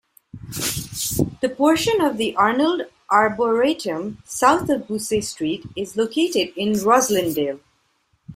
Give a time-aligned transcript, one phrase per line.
[1.41, 7.59] The portion of the Arnold Arboretum south of Bussey Street is located in Roslindale.